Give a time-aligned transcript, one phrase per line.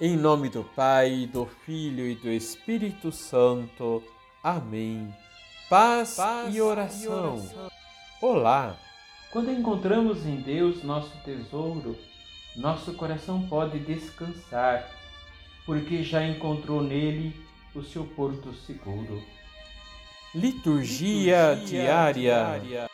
[0.00, 4.02] Em nome do Pai, do Filho e do Espírito Santo.
[4.42, 5.14] Amém.
[5.70, 7.36] Paz, Paz e, oração.
[7.36, 7.70] e oração.
[8.20, 8.76] Olá!
[9.30, 11.96] Quando encontramos em Deus nosso tesouro,
[12.56, 14.90] nosso coração pode descansar,
[15.64, 17.32] porque já encontrou nele
[17.72, 19.22] o seu porto seguro.
[20.34, 22.12] Liturgia, Liturgia diária.
[22.12, 22.90] diária.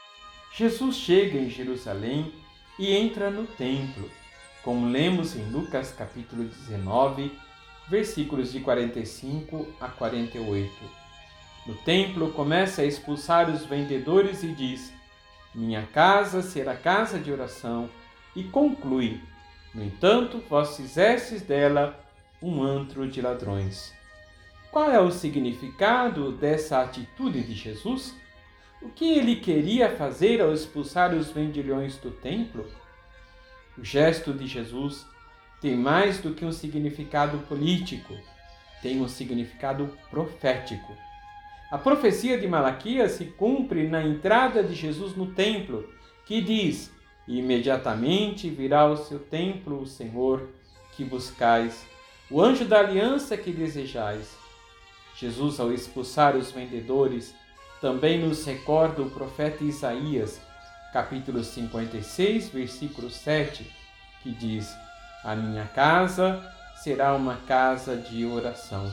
[0.53, 2.31] Jesus chega em Jerusalém
[2.79, 4.20] e entra no templo
[4.63, 7.33] como lemos em Lucas capítulo 19,
[7.89, 10.71] versículos de 45 a 48.
[11.67, 14.93] No templo começa a expulsar os vendedores e diz:
[15.55, 17.89] Minha casa será casa de oração,
[18.35, 19.21] e conclui:
[19.75, 21.99] No entanto, vós fizestes dela
[22.43, 23.93] um antro de ladrões.
[24.71, 28.15] Qual é o significado dessa atitude de Jesus?
[28.81, 32.67] O que ele queria fazer ao expulsar os vendilhões do templo?
[33.81, 35.07] O gesto de Jesus
[35.59, 38.15] tem mais do que um significado político,
[38.83, 40.95] tem um significado profético.
[41.71, 45.89] A profecia de Malaquias se cumpre na entrada de Jesus no templo,
[46.27, 46.93] que diz:
[47.27, 50.51] Imediatamente virá ao seu templo o Senhor
[50.93, 51.83] que buscais,
[52.31, 54.37] o anjo da aliança que desejais.
[55.17, 57.35] Jesus, ao expulsar os vendedores,
[57.81, 60.39] também nos recorda o profeta Isaías,
[60.93, 63.71] capítulo 56, versículo 7,
[64.23, 64.75] que diz:
[65.25, 66.43] A minha casa
[66.83, 68.91] será uma casa de oração.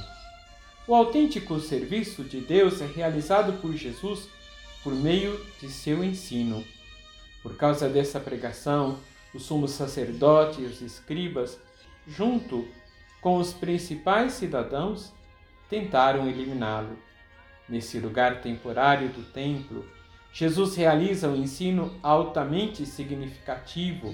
[0.88, 4.30] O autêntico serviço de Deus é realizado por Jesus
[4.84, 6.64] por meio de seu ensino.
[7.44, 9.00] Por causa dessa pregação,
[9.34, 11.60] o sumo sacerdote e os escribas,
[12.08, 12.68] junto
[13.22, 15.14] com os principais cidadãos,
[15.70, 16.98] tentaram eliminá-lo.
[17.68, 19.86] Nesse lugar temporário do templo,
[20.38, 24.14] Jesus realiza um ensino altamente significativo.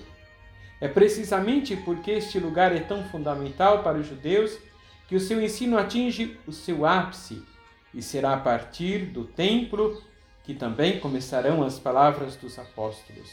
[0.79, 4.57] É precisamente porque este lugar é tão fundamental para os judeus
[5.05, 7.44] que o seu ensino atinge o seu ápice
[7.94, 10.01] e será a partir do templo
[10.45, 13.29] que também começarão as palavras dos apóstolos.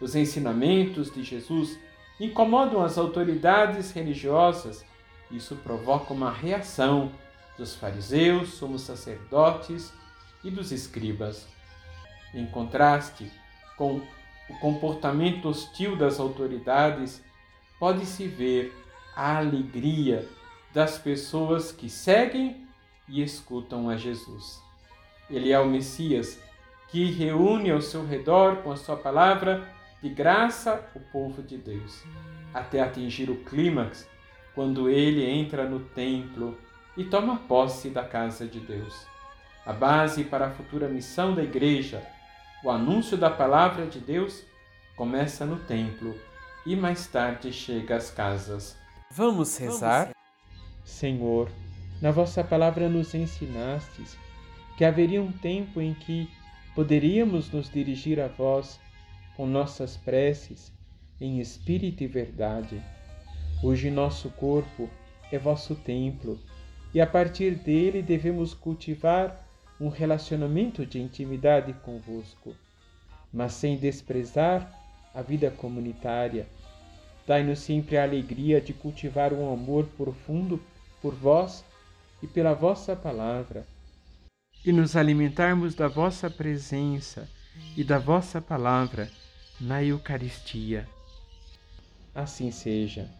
[0.00, 1.80] Os ensinamentos de Jesus
[2.20, 4.84] incomodam as autoridades religiosas.
[5.32, 7.10] Isso provoca uma reação
[7.58, 9.92] dos fariseus, somos sacerdotes
[10.44, 11.58] e dos escribas.
[12.34, 13.30] Em contraste
[13.76, 14.00] com
[14.48, 17.22] o comportamento hostil das autoridades,
[17.78, 18.74] pode-se ver
[19.14, 20.28] a alegria
[20.72, 22.66] das pessoas que seguem
[23.08, 24.62] e escutam a Jesus.
[25.28, 26.40] Ele é o Messias
[26.88, 29.68] que reúne ao seu redor com a sua palavra
[30.02, 32.02] de graça o povo de Deus,
[32.52, 34.08] até atingir o clímax
[34.54, 36.58] quando ele entra no templo
[36.96, 39.06] e toma posse da casa de Deus.
[39.64, 42.02] A base para a futura missão da igreja
[42.62, 44.44] o anúncio da palavra de Deus
[44.94, 46.14] começa no templo
[46.66, 48.76] e mais tarde chega às casas.
[49.10, 50.10] Vamos rezar?
[50.84, 51.50] Senhor,
[52.02, 54.16] na vossa palavra nos ensinastes
[54.76, 56.28] que haveria um tempo em que
[56.74, 58.78] poderíamos nos dirigir a vós
[59.36, 60.70] com nossas preces
[61.20, 62.82] em espírito e verdade.
[63.62, 64.88] Hoje nosso corpo
[65.32, 66.38] é vosso templo
[66.92, 69.49] e a partir dele devemos cultivar
[69.80, 72.54] um relacionamento de intimidade convosco,
[73.32, 74.70] mas sem desprezar
[75.14, 76.46] a vida comunitária.
[77.26, 80.60] Dai-nos sempre a alegria de cultivar um amor profundo
[81.00, 81.64] por vós
[82.22, 83.66] e pela vossa palavra,
[84.64, 87.26] e nos alimentarmos da vossa presença
[87.76, 89.10] e da vossa palavra
[89.60, 90.86] na Eucaristia.
[92.14, 93.19] Assim seja.